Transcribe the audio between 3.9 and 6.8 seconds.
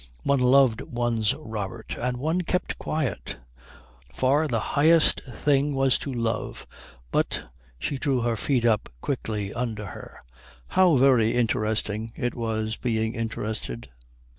Far the highest thing was to love;